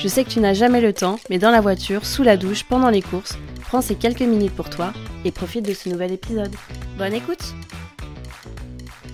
[0.00, 2.64] Je sais que tu n'as jamais le temps, mais dans la voiture, sous la douche,
[2.64, 4.94] pendant les courses, prends ces quelques minutes pour toi
[5.26, 6.54] et profite de ce nouvel épisode.
[6.96, 7.52] Bonne écoute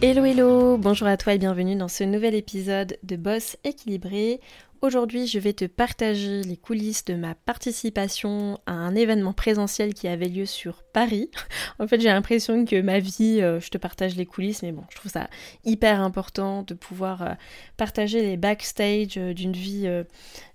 [0.01, 4.41] Hello hello, bonjour à toi et bienvenue dans ce nouvel épisode de Boss équilibré.
[4.83, 10.07] Aujourd'hui, je vais te partager les coulisses de ma participation à un événement présentiel qui
[10.07, 11.31] avait lieu sur Paris.
[11.79, 14.85] en fait, j'ai l'impression que ma vie, euh, je te partage les coulisses, mais bon,
[14.91, 15.31] je trouve ça
[15.65, 17.33] hyper important de pouvoir euh,
[17.79, 19.87] partager les backstage euh, d'une vie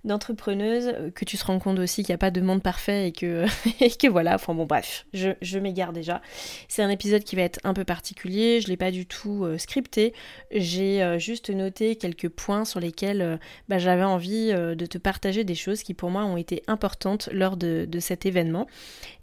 [0.04, 3.12] d'entrepreneuse, que tu te rends compte aussi qu'il n'y a pas de monde parfait et
[3.12, 3.46] que,
[3.98, 6.22] que voilà, enfin bon, bref, je, je m'égare déjà.
[6.68, 9.46] C'est un épisode qui va être un peu particulier, je ne l'ai pas du tout
[9.58, 10.12] scripté,
[10.52, 13.38] j'ai juste noté quelques points sur lesquels
[13.68, 17.28] bah, j'avais envie euh, de te partager des choses qui pour moi ont été importantes
[17.32, 18.66] lors de, cet événement.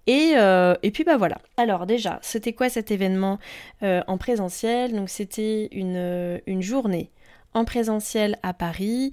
[0.08, 1.40] Et, euh, et, puis bah voilà.
[1.58, 3.40] Alors déjà, c'était quoi cet événement
[3.84, 4.94] euh, en présentiel?
[4.94, 7.12] Donc c'était une, une, journée
[7.54, 9.12] en présentiel à Paris,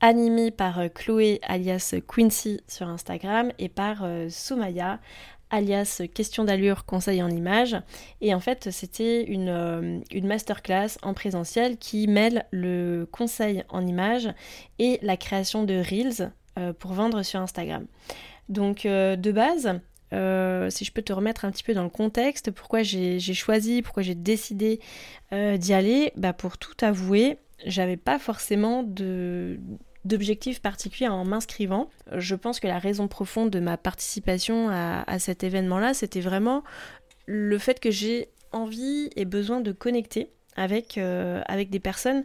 [0.00, 4.98] animée par Chloé alias Quincy sur Instagram et par Soumaya
[5.52, 7.76] alias Question d'allure, conseil en images.
[8.20, 13.86] Et en fait, c'était une, euh, une masterclass en présentiel qui mêle le conseil en
[13.86, 14.28] images
[14.80, 17.86] et la création de Reels euh, pour vendre sur Instagram.
[18.48, 19.80] Donc, euh, de base,
[20.10, 24.02] si je peux te remettre un petit peu dans le contexte, pourquoi j'ai choisi, pourquoi
[24.02, 24.78] j'ai décidé
[25.30, 29.58] d'y aller, bah pour tout avouer, j'avais pas forcément de
[30.04, 31.88] d'objectifs particuliers en m'inscrivant.
[32.16, 36.64] Je pense que la raison profonde de ma participation à, cet événement-là, c'était vraiment
[37.26, 42.24] le fait que j'ai envie et besoin de connecter avec, euh, avec des personnes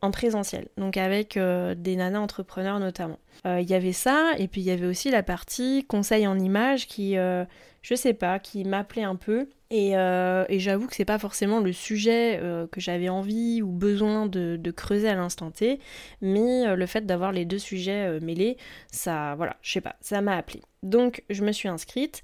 [0.00, 3.18] en présentiel, donc avec euh, des nanas entrepreneurs notamment.
[3.46, 6.38] Euh, il y avait ça, et puis il y avait aussi la partie conseil en
[6.38, 9.48] images qui, je sais pas, qui m'appelait un peu.
[9.72, 14.26] Euh, et, j'avoue que c'est pas forcément le sujet euh, que j'avais envie ou besoin
[14.26, 15.78] de, creuser à l'instant T,
[16.22, 18.56] mais euh, le fait d'avoir les deux sujets mêlés,
[18.90, 20.62] ça, voilà, je sais pas, ça m'a appelé.
[20.82, 22.22] Donc je me suis inscrite.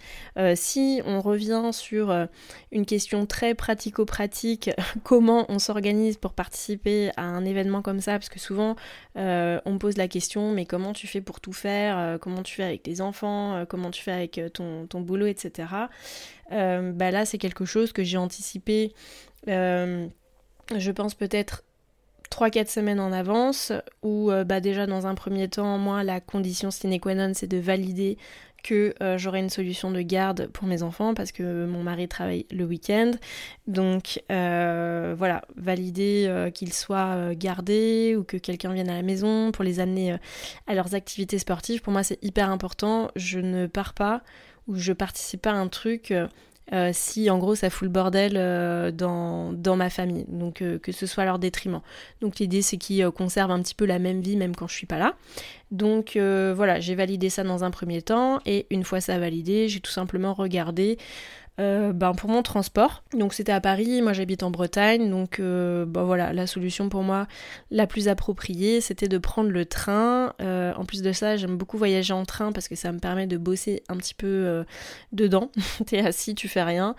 [0.55, 2.15] si on revient sur
[2.71, 4.71] une question très pratico-pratique,
[5.03, 8.77] comment on s'organise pour participer à un événement comme ça, parce que souvent
[9.17, 9.21] on
[9.73, 12.19] me pose la question, mais comment tu fais pour tout faire?
[12.21, 13.65] Comment tu fais avec tes enfants?
[13.69, 15.89] Comment tu fais avec ton, ton boulot, etc.
[16.53, 18.93] Euh, bah là c'est quelque chose que j'ai anticipé,
[19.49, 20.07] euh,
[20.77, 21.65] je pense peut-être
[22.35, 23.73] 3-4 semaines en avance,
[24.03, 27.47] où euh, bah déjà dans un premier temps, moi la condition sine qua non c'est
[27.47, 28.19] de valider
[28.63, 32.65] que j'aurai une solution de garde pour mes enfants parce que mon mari travaille le
[32.65, 33.11] week-end.
[33.67, 39.81] Donc voilà, valider qu'ils soient gardés ou que quelqu'un vienne à la maison pour les
[39.81, 40.17] amener
[40.67, 43.11] à leurs activités sportives, pour moi c'est hyper important.
[43.17, 44.23] Je ne pars pas
[44.67, 46.15] où je participe pas à un truc
[46.73, 50.63] euh, euh, si en gros ça fout le bordel euh, dans, dans, ma famille, donc
[50.83, 51.81] que ce soit à leur détriment.
[52.21, 54.87] Donc l'idée c'est qu'ils conservent un petit peu la même vie même quand je suis
[54.87, 55.15] pas là.
[55.71, 59.81] Donc voilà, j'ai validé ça dans un premier temps et une fois ça validé, j'ai
[59.81, 60.99] tout simplement regardé
[61.61, 63.05] euh, ben pour mon transport.
[63.13, 67.03] Donc c'était à Paris, moi j'habite en Bretagne, donc euh, ben voilà, la solution pour
[67.05, 67.29] moi
[67.71, 70.35] la plus appropriée c'était de prendre le train.
[70.43, 73.29] Euh, en plus de ça, j'aime beaucoup voyager en train parce que ça me permet
[73.29, 74.65] de bosser un petit peu
[75.13, 75.51] dedans.
[75.87, 76.97] T'es assis, tu fais rien.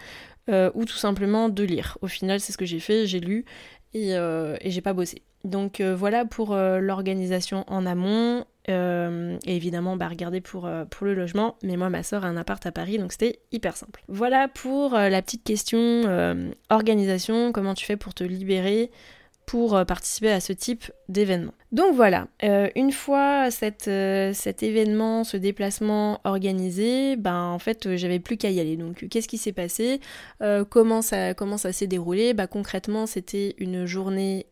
[0.49, 1.97] ou tout simplement de lire.
[2.01, 3.45] Au final, c'est ce que j'ai fait, j'ai lu
[3.93, 5.22] et, et j'ai pas bossé.
[5.45, 8.45] Donc voilà pour l'organisation en amont.
[8.69, 11.56] Euh, et évidemment, bah, regarder pour, euh, le logement.
[11.63, 14.03] Mais moi, ma soeur a un appart à Paris, donc c'était hyper simple.
[14.07, 15.75] Voilà pour euh, la petite question
[16.69, 17.51] organisation.
[17.51, 18.91] Comment tu fais pour te libérer
[19.45, 21.53] pour participer à ce type d'événement?
[21.72, 22.28] Donc voilà,
[22.75, 28.78] une fois cet événement, ce déplacement organisé, ben en fait j'avais plus qu'à y aller.
[28.78, 29.99] Donc qu'est-ce qui s'est passé?
[30.70, 32.34] Comment ça, comment ça s'est déroulé?
[32.34, 34.47] Bah, Concrètement c'était une journée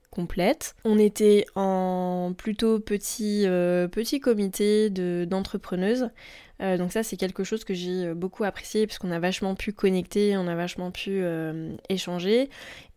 [0.86, 6.10] On était en plutôt petit, euh, petit comité d'entrepreneuses.
[6.62, 10.38] Euh, donc ça c'est quelque chose que j'ai beaucoup apprécié puisqu'on a vachement pu connecter,
[10.38, 12.50] on a vachement pu euh, échanger.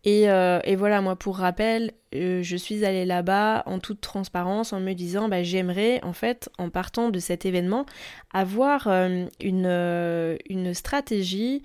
[0.03, 4.93] Et, et, voilà, moi pour rappel, je suis allée là-bas en toute transparence en me
[4.93, 7.85] disant bah, j'aimerais en fait en partant de cet événement
[8.31, 11.61] avoir une, une stratégie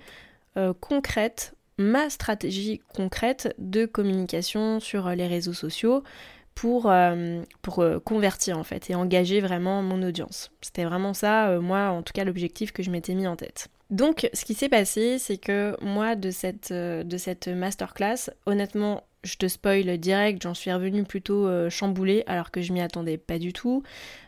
[0.81, 6.03] concrète ma stratégie concrète de communication sur les réseaux sociaux
[6.55, 6.93] pour,
[7.63, 10.51] pour convertir en fait et engager vraiment mon audience.
[10.61, 13.69] C'était vraiment ça, moi en tout cas l'objectif que je m'étais mis en tête.
[13.89, 19.37] Donc ce qui s'est passé, c'est que moi de cette, de cette masterclass, honnêtement, je
[19.37, 23.39] te spoil direct, j'en suis revenue plutôt euh, chamboulée alors que je m'y attendais pas
[23.39, 23.81] du tout.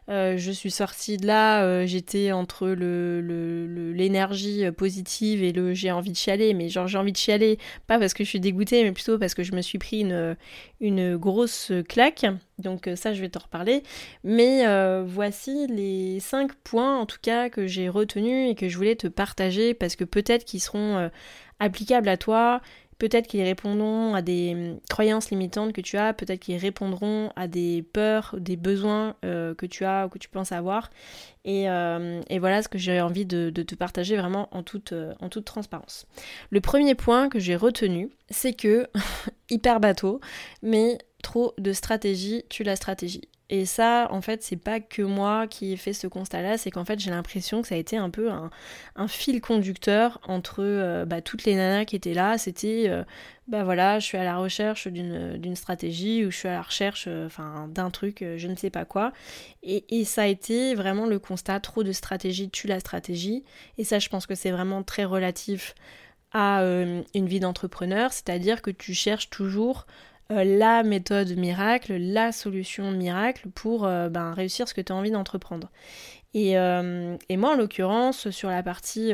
[0.07, 6.11] Euh, je suis sortie de là, euh, j'étais entre l'énergie positive et le j'ai envie
[6.11, 7.57] de chialer, mais genre j'ai envie de chialer,
[7.87, 10.37] pas parce que je suis dégoûtée, mais plutôt parce que je me suis pris une,
[10.79, 12.25] une grosse claque.
[12.59, 13.83] Donc ça je vais t'en reparler.
[14.23, 14.63] Mais
[15.03, 19.07] voici les 5 points en tout cas que j'ai retenus et que je voulais te
[19.07, 21.09] partager parce que peut-être qu'ils seront
[21.59, 22.61] applicables à toi
[22.97, 27.47] Peut-être qu'ils répondront à des hum, croyances limitantes que tu as, peut-être qu'ils répondront à
[27.47, 30.89] des peurs, des besoins euh, que tu as ou que tu penses avoir.
[31.43, 35.29] Et, euh, voilà ce que j'ai envie de, te partager vraiment en toute, euh, en
[35.29, 36.05] toute transparence.
[36.49, 38.87] Le premier point que j'ai retenu, c'est que,
[39.49, 40.21] hyper bateau,
[40.61, 43.27] mais trop de stratégie tue la stratégie.
[43.51, 46.83] Et ça, en fait, c'est pas que moi qui ai fait ce constat-là, c'est qu'en
[46.83, 51.21] fait, j'ai l'impression que ça a été un peu un, fil conducteur entre euh, bah,
[51.21, 52.39] toutes les nanas qui étaient là.
[52.39, 53.03] C'était, euh,
[53.47, 57.05] bah voilà, je suis à la recherche d'une stratégie ou je suis à la recherche
[57.07, 57.29] euh,
[57.67, 59.13] d'un truc, je ne sais pas quoi.
[59.61, 63.43] Et, ça a été vraiment le constat, trop de stratégie tue la stratégie.
[63.77, 65.75] Et ça, je pense que c'est vraiment très relatif
[66.31, 66.61] à
[67.13, 69.85] une vie d'entrepreneur, c'est-à-dire que tu cherches toujours
[70.31, 74.95] euh, la méthode miracle, la solution miracle pour euh, ben, réussir ce que tu as
[74.95, 75.69] envie d'entreprendre.
[76.35, 79.13] Euh, et, moi, en l'occurrence, sur la partie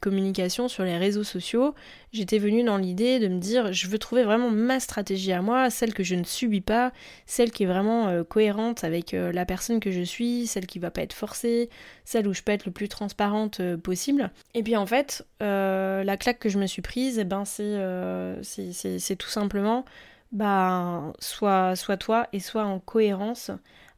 [0.00, 1.76] communication sur les réseaux sociaux,
[2.12, 5.70] j'étais venue dans l'idée de me dire, je veux trouver vraiment ma stratégie à moi,
[5.70, 6.92] celle que je ne subis pas,
[7.26, 11.02] celle qui est vraiment cohérente avec la personne que je suis, celle qui va pas
[11.02, 11.70] être forcée,
[12.04, 14.32] celle où je peux être le plus transparente possible.
[14.54, 19.30] Et puis en fait, la claque que je me suis prise, eh ben, c'est tout
[19.30, 19.84] simplement
[20.32, 23.50] bah, soit, soit toi et soit en cohérence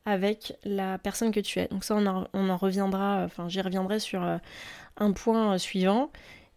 [0.07, 1.69] avec la personne que tu es.
[1.69, 2.07] Donc ça, on
[2.49, 4.39] en, reviendra, enfin j'y reviendrai sur euh,
[4.97, 6.11] un point euh, suivant.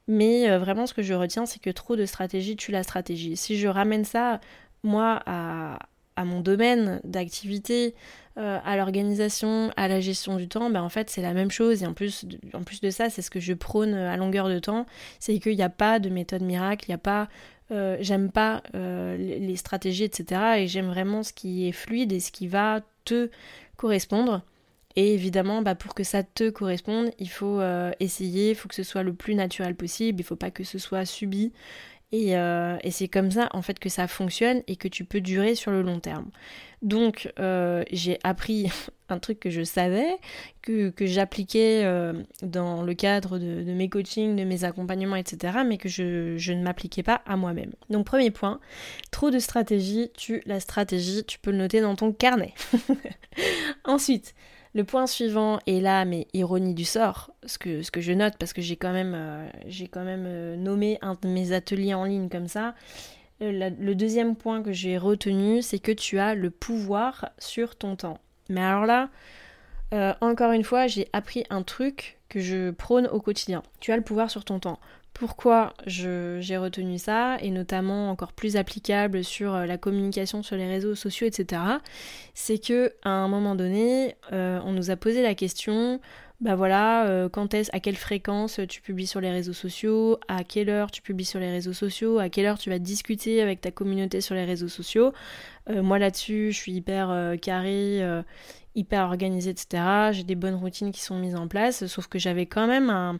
[0.08, 3.38] Mais euh, vraiment, ce que je retiens, c'est que trop de stratégie tue la stratégie.
[3.38, 4.42] Si je ramène ça,
[4.84, 5.80] moi, à,
[6.26, 7.96] mon domaine d'activité,
[8.36, 11.88] à l'organisation, à la gestion du temps, ben en fait c'est la même chose et
[11.88, 14.86] en plus en plus de ça c'est ce que je prône à longueur de temps,
[15.20, 17.30] c'est qu'il n'y a pas de méthode miracle, il n'y a pas
[17.72, 20.42] euh, j'aime pas euh, les stratégies, etc.
[20.58, 23.30] Et j'aime vraiment ce qui est fluide et ce qui va te
[23.78, 24.42] correspondre.
[24.96, 28.76] Et évidemment, bah, pour que ça te corresponde, il faut euh, essayer, il faut que
[28.76, 31.52] ce soit le plus naturel possible, il faut pas que ce soit subi.
[32.16, 35.56] Et, et c'est comme ça en fait que ça fonctionne et que tu peux durer
[35.56, 36.30] sur le long terme.
[36.84, 38.70] Donc euh, j'ai appris
[39.10, 40.18] un truc que je savais,
[40.62, 45.88] que, j'appliquais euh, dans le cadre de, mes coachings, de mes accompagnements, etc., mais que
[45.88, 47.72] je, je ne m'appliquais pas à moi-même.
[47.90, 48.60] Donc premier point,
[49.12, 52.54] trop de stratégie tue la stratégie, tu peux le noter dans ton carnet.
[53.86, 54.34] Ensuite,
[54.76, 58.62] le point suivant est là, mais ironie du sort, ce que, je note parce que
[58.62, 59.48] j'ai quand même, euh,
[59.96, 62.74] même nommé un de mes ateliers en ligne comme ça,
[63.40, 68.20] le deuxième point que j'ai retenu, c'est que tu as le pouvoir sur ton temps.
[68.50, 69.10] Mais alors là,
[69.94, 73.62] euh, encore une fois, j'ai appris un truc que je prône au quotidien.
[73.80, 74.80] Tu as le pouvoir sur ton temps.
[75.14, 80.68] Pourquoi j'ai retenu ça, et notamment encore plus applicable sur euh, la communication sur les
[80.68, 81.62] réseaux sociaux, etc.,
[82.34, 86.00] c'est que à un moment donné, euh, on nous a posé la question
[86.42, 90.44] bah voilà, euh, quand est-ce, à quelle fréquence tu publies sur les réseaux sociaux, à
[90.44, 93.62] quelle heure tu publies sur les réseaux sociaux, à quelle heure tu vas discuter avec
[93.62, 95.14] ta communauté sur les réseaux sociaux.
[95.70, 98.02] Moi là-dessus, je suis hyper carré,
[98.76, 100.12] hyper organisée, etc.
[100.12, 103.20] J'ai des bonnes routines qui sont mises en place, sauf que j'avais quand même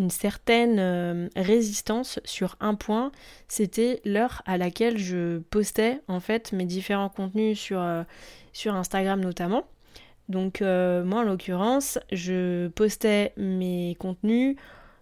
[0.00, 3.12] une certaine résistance sur un point,
[3.46, 7.84] c'était l'heure à laquelle je postais en fait mes différents contenus sur,
[8.52, 9.64] sur Instagram notamment.
[10.30, 14.56] Donc euh, moi en l'occurrence, je postais mes contenus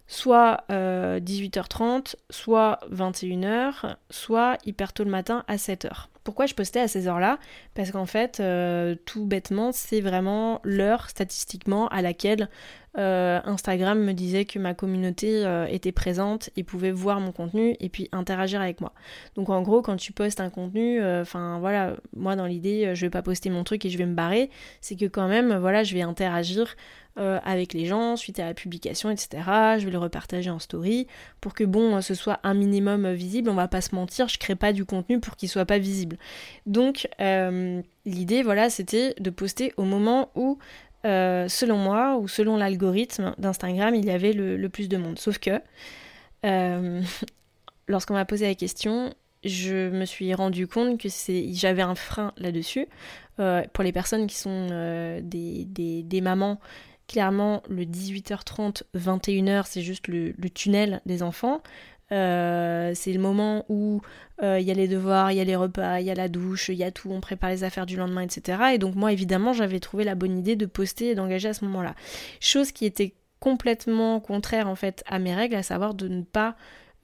[0.07, 2.01] soit 18h30, euh,
[2.31, 6.07] soit 21h, soit hyper tôt le matin à 7h.
[6.23, 7.39] Pourquoi je postais à ces heures-là?
[7.73, 12.49] Parce qu'en fait, euh, tout bêtement, c'est vraiment l'heure statistiquement à laquelle
[12.97, 17.75] euh, Instagram me disait que ma communauté euh, était présente et pouvait voir mon contenu
[17.79, 18.93] et puis interagir avec moi.
[19.35, 23.09] Donc en gros, quand tu postes un contenu, enfin voilà, moi dans l'idée, je vais
[23.09, 24.49] pas poster mon truc et je vais me barrer,
[24.81, 26.75] c'est que quand même, voilà, je vais interagir
[27.17, 29.43] avec les gens suite à la publication, etc.
[29.77, 31.05] Je vais le repartager en story
[31.41, 33.49] pour que bon, ce soit un minimum visible.
[33.49, 36.08] On va pas se mentir, je crée pas du contenu pour qu'il soit pas visible.
[36.65, 37.07] Donc
[38.05, 40.57] l'idée, voilà, c'était de poster au moment où
[41.05, 45.17] euh, selon moi, ou selon l'algorithme d'Instagram, il y avait le, plus de monde.
[45.17, 45.61] Sauf que,
[46.45, 47.01] euh,
[47.87, 49.13] lorsqu'on m'a posé la question,
[49.43, 51.07] je me suis rendu compte que
[51.51, 52.87] j'avais un frein là-dessus.
[53.39, 56.59] Euh, pour les personnes qui sont euh, des, mamans,
[57.07, 61.61] clairement, le 18h30, 21h, c'est juste le, tunnel des enfants.
[62.11, 64.01] Euh, c'est le moment où
[64.41, 66.69] il y a les devoirs, il y a les repas, il y a la douche,
[66.69, 68.57] il y a tout, on prépare les affaires du lendemain, etc.
[68.73, 71.65] Et donc moi, évidemment, j'avais trouvé la bonne idée de poster et d'engager à ce
[71.65, 71.93] moment-là.
[72.39, 76.55] Chose qui était complètement contraire en fait à mes règles, à savoir de ne pas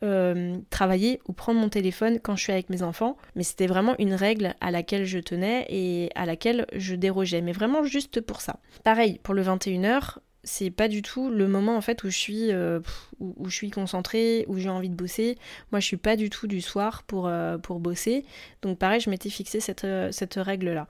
[0.04, 3.18] euh, travailler ou prendre mon téléphone quand je suis avec mes enfants.
[3.36, 7.42] Mais c'était vraiment une règle à laquelle je tenais et à laquelle je dérogeais.
[7.42, 8.60] Mais vraiment juste pour ça.
[8.84, 12.52] Pareil, pour le 21h, c'est pas du tout le moment en fait où je suis
[12.52, 12.82] euh,
[13.20, 15.38] où, je suis concentrée, où j'ai envie de bosser.
[15.72, 18.26] Moi je suis pas du tout du soir pour, euh, bosser.
[18.62, 20.88] Donc pareil, je m'étais fixé cette, cette règle là.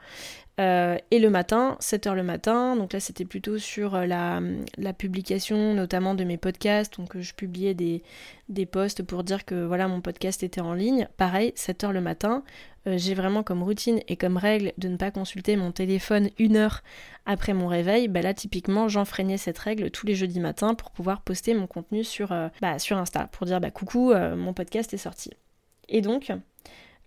[0.59, 5.73] Euh, et le matin, 7h le matin, donc là c'était plutôt sur euh, la, publication
[5.73, 8.03] notamment de mes podcasts, donc euh, je publiais des,
[8.47, 11.09] des posts pour dire que voilà mon podcast était en ligne.
[11.17, 12.43] Pareil, 7h le matin,
[12.85, 16.83] j'ai vraiment comme routine et comme règle de ne pas consulter mon téléphone une heure
[17.25, 18.07] après mon réveil.
[18.07, 22.03] Bah là typiquement j'enfreignais cette règle tous les jeudis matins pour pouvoir poster mon contenu
[22.03, 22.14] sur,
[22.61, 25.31] bah, sur Insta, pour dire bah coucou, mon podcast est sorti.
[25.87, 26.31] Et donc,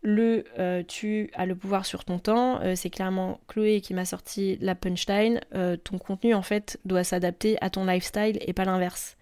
[0.03, 4.05] le euh, tu as le pouvoir sur ton temps, euh, c'est clairement Chloé qui m'a
[4.05, 5.41] sorti la punchline.
[5.55, 9.17] Euh, ton contenu en fait doit s'adapter à ton lifestyle et pas l'inverse.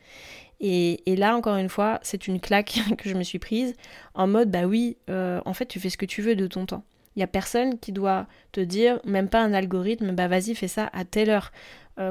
[0.58, 3.74] Et, là encore une fois, c'est une claque que je me suis prise
[4.14, 6.84] en mode bah oui, en fait tu fais ce que tu veux de ton temps.
[7.14, 10.68] Il y a personne qui doit te dire, même pas un algorithme, bah vas-y fais
[10.68, 11.50] ça à telle heure.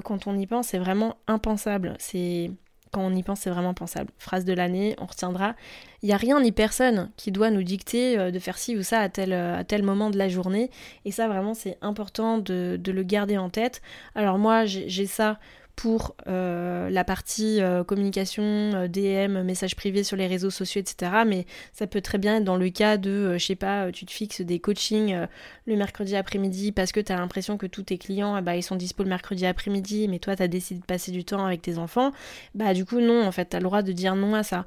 [0.03, 1.95] quand on y pense, c'est vraiment impensable.
[1.99, 2.51] C'est
[2.91, 4.11] quand on y pense, c'est vraiment pensable.
[4.17, 5.55] Phrase de l'année, on retiendra.
[6.01, 8.83] Il n'y a rien ni personne qui doit nous dicter euh, de faire ci ou
[8.83, 10.69] ça à tel, euh, à tel moment de la journée.
[11.03, 13.81] Et ça, vraiment, c'est important de, de, le garder en tête.
[14.13, 15.39] Alors moi, j'ai ça
[15.75, 21.11] pour euh, la partie euh, communication, euh, DM, messages privés sur les réseaux sociaux, etc.
[21.27, 24.11] Mais ça peut très bien être dans le cas de, je sais pas, tu te
[24.11, 25.27] fixes des coachings
[25.65, 28.75] le mercredi après-midi parce que tu as l'impression que tous tes clients, bah, ils sont
[28.75, 31.77] dispo le mercredi après-midi, mais toi, tu as décidé de passer du temps avec tes
[31.77, 32.11] enfants.
[32.53, 34.65] Bah du coup, non, en fait, tu as le droit de dire non à ça.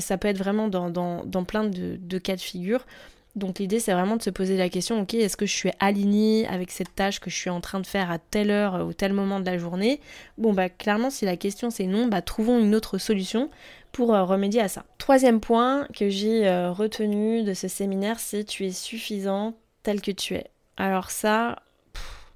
[0.00, 2.84] ça peut être vraiment dans, dans, dans plein de cas de figure.
[3.34, 6.46] Donc l'idée c'est vraiment de se poser la question, ok, est-ce que je suis alignée
[6.48, 9.14] avec cette tâche que je suis en train de faire à telle heure ou tel
[9.14, 10.00] moment de la journée?
[10.36, 13.48] Bon bah clairement si la question c'est non, bah trouvons une autre solution
[13.90, 14.84] pour euh, remédier à ça.
[14.98, 20.10] Troisième point que j'ai euh, retenu de ce séminaire, c'est tu es suffisant tel que
[20.10, 20.46] tu es.
[20.76, 21.60] Alors ça,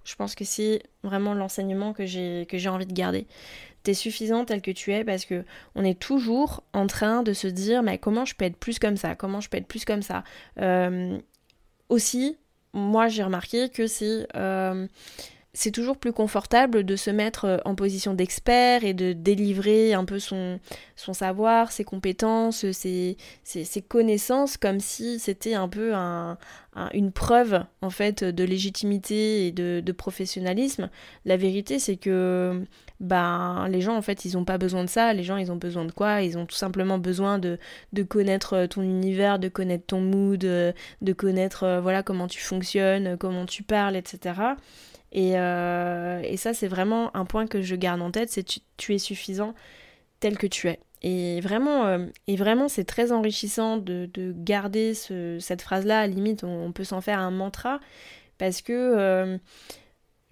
[0.04, 3.26] je pense que c'est vraiment l'enseignement que j'ai envie de garder
[3.94, 7.82] suffisant tel que tu es parce que on est toujours en train de se dire
[7.82, 9.14] mais comment je peux être plus comme ça?
[9.14, 10.24] Comment je peux être plus comme ça?
[10.60, 11.18] Euh,
[11.88, 12.36] aussi
[12.72, 14.86] moi j'ai remarqué que c'est euh,
[15.56, 20.04] c'est toujours plus confortable de se mettre euh, en position d'expert et de délivrer un
[20.04, 20.60] peu son,
[20.96, 23.16] savoir, ses compétences, ses,
[23.88, 26.36] connaissances, comme si c'était un peu un,
[26.92, 30.90] une preuve en fait de légitimité et de, de professionnalisme.
[31.24, 32.62] La vérité c'est que
[33.00, 35.56] ben, les gens en fait ils n'ont pas besoin de ça, les gens ils ont
[35.56, 36.22] besoin de quoi?
[36.22, 37.58] Ils ont tout simplement besoin de,
[37.92, 40.72] de connaître ton univers, de connaître ton mood, de,
[41.02, 44.54] de connaître euh, voilà comment tu fonctionnes, comment tu parles, etc.
[45.14, 48.44] Euh, et, ça, c'est vraiment un point que je garde en tête, c'est
[48.76, 49.54] tu, es suffisant
[50.20, 50.80] tel que tu es.
[51.02, 56.00] Et vraiment, euh, et vraiment c'est très enrichissant de, garder cette phrase-là.
[56.00, 57.80] À la limite, on, peut s'en faire un mantra
[58.38, 59.38] parce que euh,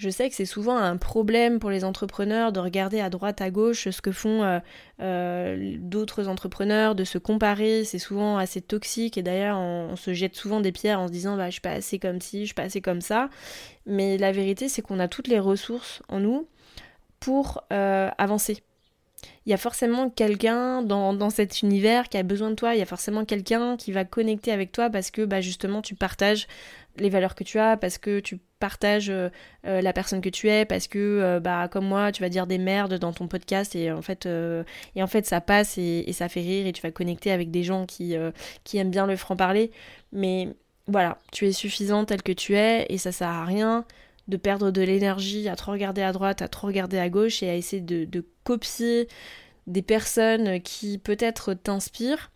[0.05, 3.51] je sais que c'est souvent un problème pour les entrepreneurs de regarder à droite, à
[3.51, 4.59] gauche ce que font euh,
[5.01, 7.85] euh, d'autres entrepreneurs, de se comparer.
[7.85, 11.39] C'est souvent assez toxique et d'ailleurs on, se jette souvent des pierres en se disant
[11.39, 13.31] bah, je suis pas assez comme ci, je suis pas assez comme ça.
[13.87, 16.47] Mais la vérité c'est qu'on a toutes les ressources en nous
[17.19, 18.63] pour euh, avancer.
[19.47, 22.79] Il y a forcément quelqu'un dans, dans, cet univers qui a besoin de toi, il
[22.79, 26.47] y a forcément quelqu'un qui va connecter avec toi parce que bah, justement tu partages
[26.99, 29.29] les valeurs que tu as, parce que tu partages euh,
[29.67, 32.47] euh, la personne que tu es, parce que euh, bah comme moi, tu vas dire
[32.47, 36.29] des merdes dans ton podcast et en fait et en fait ça passe et, ça
[36.29, 39.71] fait rire et tu vas connecter avec des gens qui aiment bien le franc parler.
[40.13, 40.49] Mais
[40.87, 43.85] voilà, tu es suffisant tel que tu es et ça sert à rien
[44.29, 47.51] de perdre de l'énergie à trop regarder à droite, à trop regarder à gauche et
[47.51, 49.09] à essayer de, de copier
[49.67, 52.31] des personnes qui peut-être t'inspirent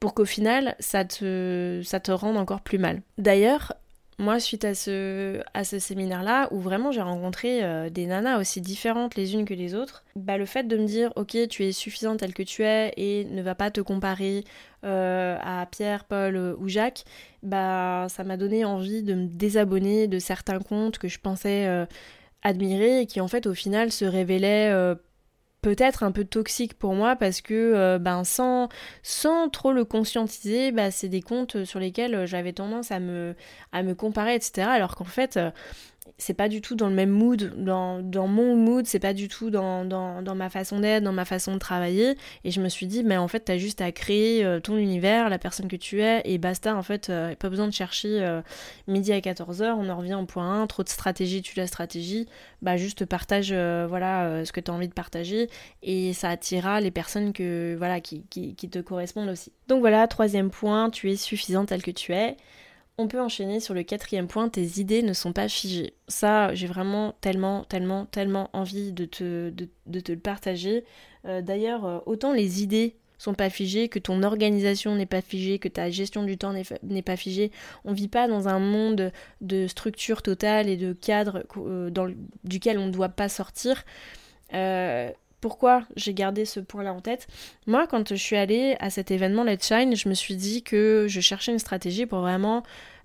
[0.00, 3.02] pour qu'au final ça te, ça te rende encore plus mal.
[3.18, 3.74] D'ailleurs,
[4.18, 8.60] moi, suite à ce, à ce séminaire-là, où vraiment j'ai rencontré euh, des nanas aussi
[8.60, 11.70] différentes les unes que les autres, bah, le fait de me dire, ok, tu es
[11.70, 14.42] suffisante telle que tu es et ne va pas te comparer
[14.84, 17.04] euh, à Pierre, Paul euh, ou Jacques,
[17.44, 21.86] bah, ça m'a donné envie de me désabonner de certains comptes que je pensais
[22.42, 24.96] admirer et qui en fait au final se révélaient
[25.68, 28.68] peut-être un peu toxique pour moi parce que ben sans,
[29.52, 33.34] trop le conscientiser, bah, c'est des comptes sur lesquels j'avais tendance à me,
[33.72, 34.66] à me comparer, etc.
[34.70, 35.38] Alors qu'en fait,
[36.16, 39.28] c'est pas du tout dans le même mood, dans, dans mon mood, c'est pas du
[39.28, 42.16] tout dans, dans, ma façon d'être, dans ma façon de travailler.
[42.44, 45.28] Et je me suis dit, mais en fait, t'as juste à créer euh, ton univers,
[45.28, 48.40] la personne que tu es, et basta, en fait, euh, pas besoin de chercher euh,
[48.86, 52.26] midi à 14h, on en revient au point 1, trop de stratégie, tu la stratégie,
[52.62, 55.48] bah juste partage, voilà, ce que tu as envie de partager,
[55.82, 59.52] et ça attirera les personnes que, voilà, qui, qui, qui te correspondent aussi.
[59.68, 62.36] Donc voilà, troisième point, tu es suffisant tel que tu es.
[63.00, 65.94] On peut enchaîner sur le quatrième point, tes idées ne sont pas figées.
[66.08, 70.84] Ça, j'ai vraiment tellement, tellement, tellement envie de te, de, te le partager.
[71.24, 75.60] Euh, d'ailleurs, euh, autant les idées sont pas figées, que ton organisation n'est pas figée,
[75.60, 76.52] que ta gestion du temps
[76.82, 77.52] n'est pas figée.
[77.84, 81.90] On vit pas dans un monde de structure totale et de cadre euh,
[82.42, 83.84] duquel on ne doit pas sortir.
[85.40, 87.26] Pourquoi j'ai gardé ce point-là en tête
[87.66, 91.06] Moi, quand je suis allée à cet événement Let's Shine, je me suis dit que
[91.08, 92.62] je cherchais une stratégie pour vraiment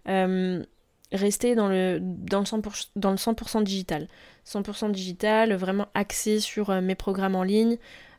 [0.10, 0.64] euh,
[1.12, 4.08] rester dans le, dans le 100%, dans le 100% digital.
[4.48, 7.78] 100% digital, vraiment axé sur euh, mes programmes en ligne.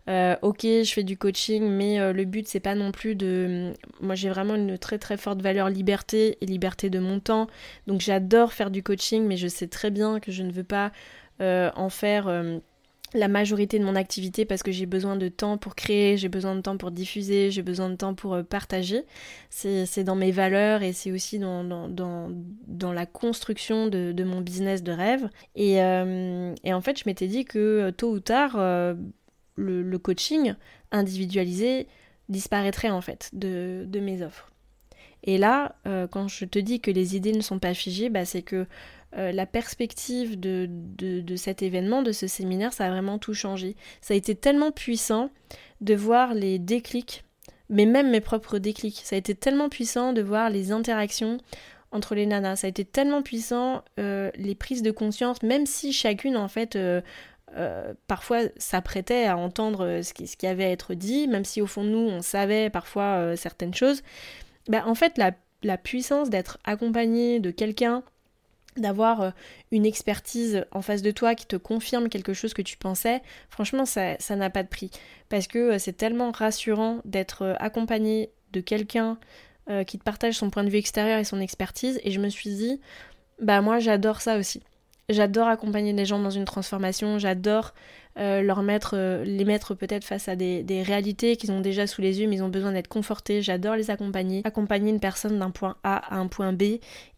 [0.09, 3.73] Euh, ok, je fais du coaching, mais le but c'est pas non plus de.
[4.03, 7.47] Moi j'ai vraiment une très très forte valeur liberté et liberté de mon temps.
[7.87, 10.93] Donc j'adore faire du coaching, mais je sais très bien que je ne veux pas
[11.41, 12.29] en faire
[13.15, 16.57] la majorité de mon activité parce que j'ai besoin de temps pour créer, j'ai besoin
[16.57, 19.05] de temps pour diffuser, j'ai besoin de temps pour euh, partager.
[19.51, 21.89] C'est dans mes valeurs et c'est aussi dans, dans,
[22.67, 25.31] dans, la construction de, de, mon business de rêve.
[25.55, 28.57] Et, euh, et en fait, je m'étais dit que euh, tôt ou tard,
[29.57, 30.55] le, coaching
[30.91, 31.87] individualisé
[32.29, 34.51] disparaîtrait en fait de, de mes offres.
[35.27, 35.77] Et là,
[36.11, 38.67] quand je te dis que les idées ne sont pas figées, bah, c'est que
[39.17, 43.77] euh, la perspective de, de, cet événement, de ce séminaire, ça a vraiment tout changé.
[44.01, 45.31] Ça a été tellement puissant
[45.81, 47.25] de voir les déclics,
[47.69, 49.01] mais même mes propres déclics.
[49.05, 51.39] Ça a été tellement puissant de voir les interactions
[51.93, 52.57] entre les nanas.
[52.57, 56.75] Ça a été tellement puissant euh, les prises de conscience, même si chacune en fait
[56.75, 57.01] euh,
[58.09, 61.67] parfois s'apprêtait à entendre ce qui, ce qui, avait à être dit, même si au
[61.69, 64.03] fond de nous on savait parfois certaines choses.
[64.69, 68.03] Bah, en fait la, la puissance d'être accompagnée de quelqu'un
[68.77, 69.31] d'avoir euh,
[69.71, 73.85] une expertise en face de toi qui te confirme quelque chose que tu pensais, franchement,
[73.87, 74.91] ça n'a pas de prix.
[75.29, 79.19] Parce que euh, c'est tellement rassurant d'être euh, accompagné de quelqu'un
[79.87, 81.99] qui te partage son point de vue extérieur et son expertise.
[82.05, 82.83] Et je me suis dit,
[83.41, 84.63] bah moi j'adore ça aussi.
[85.09, 87.73] J'adore accompagner des gens dans une transformation, j'adore
[88.17, 92.01] euh, leur mettre, euh, les mettre peut-être face à des, réalités qu'ils ont déjà sous
[92.01, 93.43] les yeux, mais ils ont besoin d'être confortés.
[93.43, 96.63] J'adore les accompagner, accompagner une personne d'un point A à un point B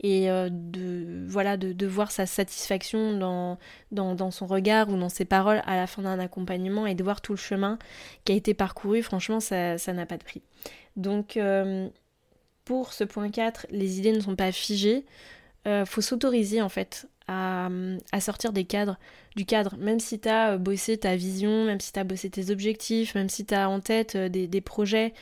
[0.00, 3.58] et euh, de voilà de, voir sa satisfaction dans,
[3.92, 7.20] dans, son regard ou dans ses paroles à la fin d'un accompagnement et de voir
[7.20, 7.78] tout le chemin
[8.24, 9.02] qui a été parcouru.
[9.02, 10.42] Franchement, ça n'a pas de prix.
[10.96, 11.38] Donc
[12.64, 15.04] pour ce point 4, les idées ne sont pas figées.
[15.84, 17.68] faut s'autoriser en fait à,
[18.20, 18.98] sortir des cadres,
[19.34, 19.76] du cadre.
[19.78, 23.14] Même si tu as euh, bossé ta vision, même si tu as bossé tes objectifs,
[23.14, 25.12] même si tu as en tête euh, des, projets,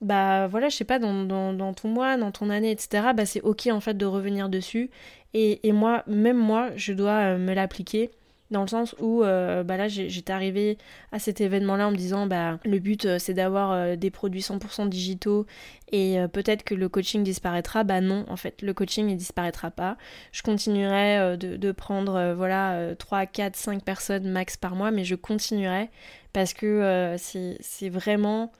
[0.00, 3.68] bah voilà, je sais pas, dans, ton mois, dans ton année, etc., bah c'est ok
[3.68, 4.90] en fait de revenir dessus.
[5.32, 8.10] Et, et moi, même moi, je dois euh, me l'appliquer
[8.54, 10.78] dans le sens où euh, bah là j'étais arrivée
[11.10, 14.10] à cet événement là en me disant bah le but euh, c'est d'avoir euh, des
[14.10, 15.44] produits 100% digitaux
[15.90, 17.84] et peut-être que le coaching disparaîtra.
[17.84, 19.96] Bah non en fait le coaching ne disparaîtra pas.
[20.32, 25.90] Je continuerai de, prendre voilà 3 4 5 personnes max par mois mais je continuerai
[26.32, 28.50] parce que c'est vraiment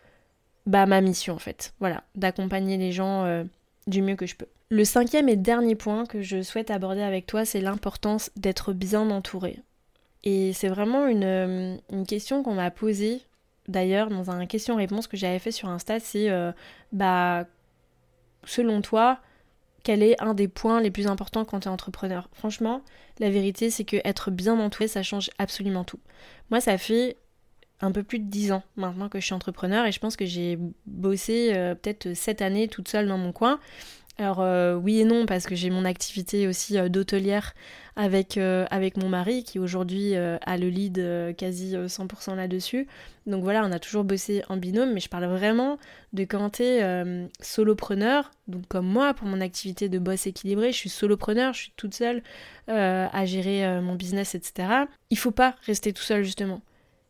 [0.66, 1.72] bah ma mission en fait.
[1.80, 3.44] Voilà d'accompagner les gens
[3.88, 4.46] du mieux que je peux.
[4.70, 9.10] Le cinquième et dernier point que je souhaite aborder avec toi, c'est l'importance d'être bien
[9.10, 9.60] entouré.
[10.24, 13.22] Et c'est vraiment une, question qu'on m'a posée,
[13.68, 16.50] d'ailleurs, dans un question-réponse que j'avais fait sur Insta, c'est, euh,
[16.92, 17.44] bah,
[18.44, 19.20] selon toi,
[19.82, 22.30] quel est un des points les plus importants quand tu es entrepreneur?
[22.32, 22.80] Franchement,
[23.18, 26.00] la vérité, c'est que être bien entouré, ça change absolument tout.
[26.50, 27.18] Moi, ça fait
[27.80, 30.24] un peu plus de 10 ans maintenant que je suis entrepreneur et je pense que
[30.24, 33.60] j'ai bossé euh, peut-être 7 années toute seule dans mon coin
[34.16, 37.52] alors euh, oui et non parce que j'ai mon activité aussi euh, d'hôtelière
[37.96, 42.88] avec, euh, avec mon mari qui aujourd'hui a le lead quasi 100% là-dessus.
[43.26, 45.78] Donc voilà, on a toujours bossé en binôme, mais je parle vraiment
[46.12, 46.82] de quand t'es
[47.40, 51.72] solopreneur, donc comme moi pour mon activité de boss équilibré, je suis solopreneur, je suis
[51.76, 52.24] toute seule
[52.66, 54.86] à gérer mon business, etc.
[55.10, 56.62] Il faut pas rester tout seul justement.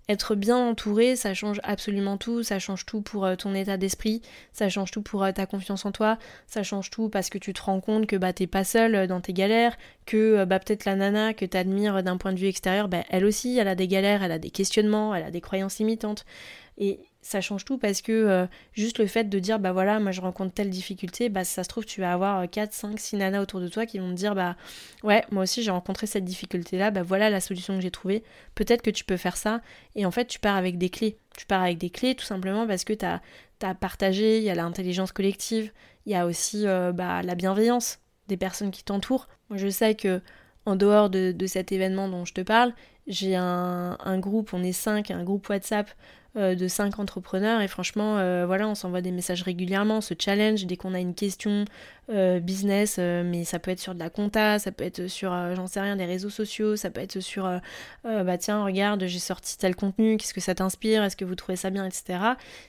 [0.09, 4.23] Être bien entouré, ça change absolument tout, ça change tout pour euh, ton état d'esprit,
[4.53, 7.53] ça change tout pour euh, ta confiance en toi, ça change tout parce que tu
[7.53, 10.85] te rends compte que bah t'es pas seul euh, dans tes galères, que bah peut-être
[10.85, 13.89] la nana que t'admires d'un point de vue extérieur, bah elle aussi elle a des
[13.89, 16.25] galères, elle a des questionnements, elle a des croyances limitantes.
[16.77, 20.13] Et ça change tout parce que euh, juste le fait de dire bah voilà moi
[20.13, 23.41] je rencontre telle difficulté bah ça se trouve tu vas avoir 4 5 6 nanas
[23.41, 24.57] autour de toi qui vont te dire bah
[25.03, 28.23] ouais moi aussi j'ai rencontré cette difficulté là bah voilà la solution que j'ai trouvée.
[28.55, 29.63] Peut-être que tu peux faire ça.
[29.95, 31.17] Et en fait tu pars avec des clés.
[31.37, 33.21] Tu pars avec des clés tout simplement parce que tu as,
[33.81, 35.73] partagé il y a l'intelligence collective
[36.05, 39.29] il y a aussi euh, bah, la bienveillance des personnes qui t'entourent.
[39.49, 40.21] Moi je sais que
[40.67, 42.75] en dehors de, cet événement dont je te parle,
[43.07, 45.91] j'ai un, un, groupe, on est 5, un groupe WhatsApp
[46.37, 50.15] euh, de cinq entrepreneurs et franchement euh, voilà on s'envoie des messages régulièrement, on se
[50.19, 51.65] challenge dès qu'on a une question
[52.11, 55.69] euh, business mais ça peut être sur de la compta, ça peut être sur j'en
[55.69, 57.45] sais rien des réseaux sociaux, ça peut être sur
[58.03, 61.55] bah tiens regarde j'ai sorti tel contenu, qu'est-ce que ça t'inspire, est-ce que vous trouvez
[61.55, 62.19] ça bien etc.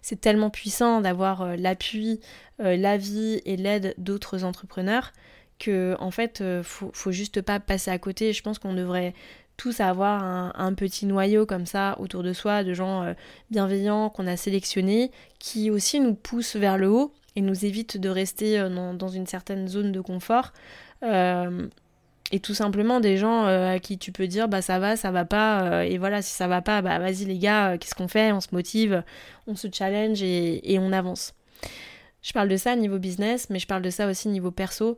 [0.03, 2.19] C'est tellement puissant d'avoir l'appui,
[2.59, 5.11] l'avis et l'aide d'autres entrepreneurs
[5.57, 8.31] que en fait faut, faut juste pas passer à côté.
[8.31, 9.15] Je pense qu'on devrait
[9.57, 10.23] tous avoir
[10.57, 13.13] un, petit noyau comme ça autour de soi, de gens euh,
[13.51, 18.09] bienveillants qu'on a sélectionnés, qui aussi nous poussent vers le haut et nous évitent de
[18.09, 20.51] rester euh, dans, une certaine zone de confort.
[21.03, 21.67] Euh,
[22.31, 25.25] et tout simplement des gens à qui tu peux dire bah ça va, ça va
[25.25, 28.41] pas, et voilà, si ça va pas, bah vas-y les gars, qu'est-ce qu'on fait On
[28.41, 29.03] se motive,
[29.45, 31.35] on se challenge et, et on avance.
[32.23, 34.97] Je parle de ça niveau business, mais je parle de ça aussi niveau perso.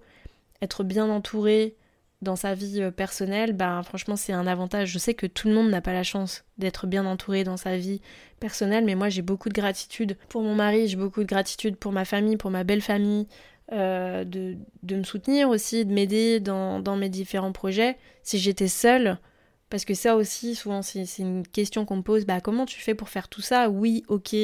[0.61, 1.75] Être bien entouré,
[2.21, 4.89] dans sa vie euh, personnelle, ben franchement c'est un avantage.
[4.89, 7.77] Je sais que tout le monde n'a pas la chance d'être bien entouré dans sa
[7.77, 8.01] vie
[8.39, 11.91] personnelle, mais moi j'ai beaucoup de gratitude pour mon mari, j'ai beaucoup de gratitude pour
[11.91, 13.27] ma famille, pour ma belle famille,
[13.71, 17.97] euh, de, de, me soutenir aussi, de m'aider dans, dans, mes différents projets.
[18.23, 19.19] Si j'étais seule,
[19.69, 22.95] parce que ça aussi souvent c'est une question qu'on me pose, bah comment tu fais
[22.95, 23.69] pour faire tout ça?
[23.69, 24.35] Oui, ok,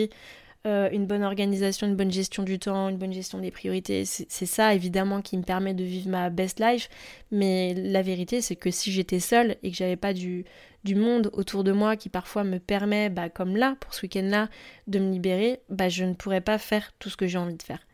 [0.65, 4.05] euh, une bonne organisation, une bonne gestion du temps, une bonne gestion des priorités.
[4.05, 6.87] C'est ça évidemment qui me permet de vivre ma best life.
[7.31, 10.45] Mais la vérité, c'est que si j'étais seule et que j'avais pas du,
[10.85, 14.47] monde autour de moi qui parfois me permet, bah, comme là, pour ce week-end-là,
[14.87, 17.63] de me libérer, bah, je ne pourrais pas faire tout ce que j'ai envie de
[17.63, 17.85] faire.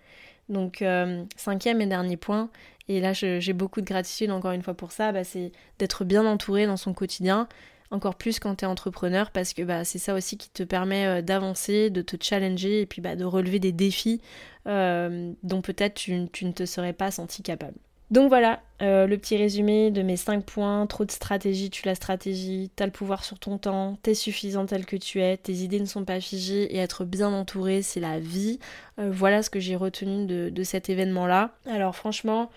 [0.48, 2.52] Donc, euh, cinquième et dernier point,
[2.88, 6.26] et là j'ai beaucoup de gratitude encore une fois pour ça, bah, c'est d'être bien
[6.26, 7.48] entouré dans son quotidien
[7.92, 11.06] encore plus quand tu es entrepreneur parce que bah, c'est ça aussi qui te permet
[11.06, 14.22] euh, d'avancer, de te challenger et puis bah, de relever des défis
[14.68, 17.78] euh, dont peut-être tu, ne te serais pas senti capable.
[18.12, 20.88] Donc voilà, euh, le petit résumé de mes 5 points.
[20.88, 24.88] Trop de stratégie, tu la stratégie, t'as le pouvoir sur ton temps, t'es suffisant tel
[24.88, 28.20] que tu es, tes idées ne sont pas figées et être bien entouré, c'est la
[28.20, 28.60] vie.
[28.98, 31.52] voilà ce que j'ai retenu de, cet événement-là.
[31.68, 32.50] Alors franchement,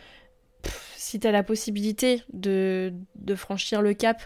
[0.96, 2.92] si t'as la possibilité de,
[3.37, 4.22] franchir le cap,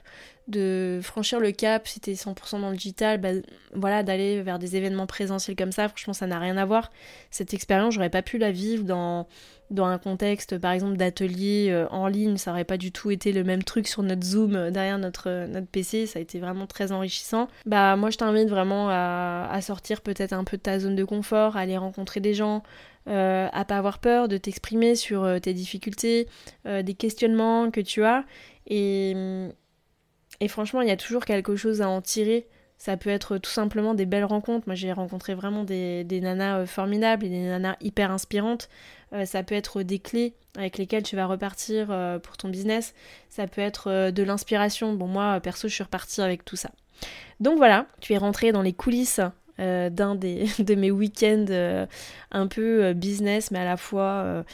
[0.47, 3.31] de franchir le cap si t'es 100% dans le digital, bah,
[3.75, 6.91] voilà, d'aller vers des événements présentiels comme ça, franchement ça n'a rien à voir.
[7.31, 9.27] Cette expérience, j'aurais pas pu la vivre dans,
[9.71, 13.33] dans un contexte par exemple d'atelier euh, en ligne, ça aurait pas du tout été
[13.33, 16.39] le même truc sur notre Zoom euh, derrière notre, euh, notre PC, ça a été
[16.39, 17.49] vraiment très enrichissant.
[17.65, 21.05] Bah moi je t'invite vraiment à, à sortir peut-être un peu de ta zone de
[21.05, 22.63] confort, à aller rencontrer des gens,
[23.07, 26.29] à pas avoir peur de t'exprimer sur tes difficultés,
[26.65, 28.25] des questionnements que tu as
[28.67, 29.15] et
[30.41, 32.47] et franchement, il y a toujours quelque chose à en tirer.
[32.79, 34.67] Ça peut être tout simplement des belles rencontres.
[34.67, 38.69] Moi, j'ai rencontré vraiment des, nanas euh, formidables et des nanas hyper inspirantes.
[39.15, 42.95] Euh, ça peut être des clés avec lesquelles tu vas repartir euh, pour ton business.
[43.31, 44.93] Ça peut être de l'inspiration.
[44.93, 46.71] Bon, moi, perso, je suis repartie avec tout ça.
[47.41, 49.21] Donc voilà, tu es rentré dans les coulisses
[49.59, 51.87] d'un des, de mes week-ends
[52.31, 54.45] un peu business, mais à la fois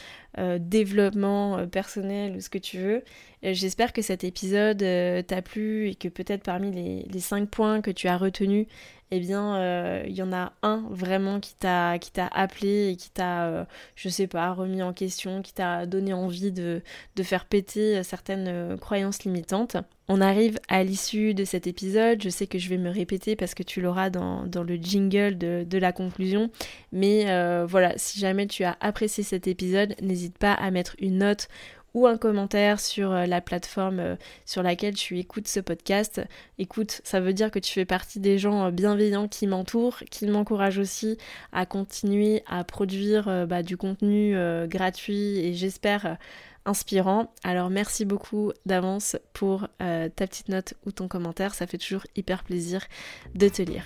[0.59, 3.03] développement personnel ou ce que tu veux.
[3.45, 7.81] Euh, j'espère que cet épisode euh, t'a plu et que peut-être parmi les, 5 points
[7.81, 8.67] que tu as retenus,
[9.11, 12.95] eh bien, euh, il y en a un vraiment qui t'a qui t'a appelé et
[12.95, 16.81] qui t'a, je sais pas, remis en question, qui t'a donné envie de,
[17.15, 19.77] de faire péter certaines croyances limitantes.
[20.07, 22.23] On arrive à l'issue de cet épisode.
[22.23, 25.37] Je sais que je vais me répéter parce que tu l'auras dans, dans, le jingle
[25.37, 26.49] de, de, la conclusion.
[26.91, 27.25] Mais
[27.67, 31.47] voilà, si jamais tu as apprécié cet épisode, n'hésite pas à mettre une note
[31.93, 36.21] ou un commentaire sur euh, la plateforme euh, sur laquelle tu écoutes ce podcast.
[36.57, 40.25] Écoute, ça veut dire que tu fais partie des gens euh, bienveillants qui m'entourent, qui
[40.27, 41.17] m'encouragent aussi
[41.51, 44.35] à continuer à produire bah, du contenu
[44.67, 46.17] gratuit et j'espère
[46.65, 47.31] inspirant.
[47.43, 52.43] Alors merci beaucoup d'avance pour ta petite note ou ton commentaire, ça fait toujours hyper
[52.43, 52.85] plaisir
[53.35, 53.85] de te lire.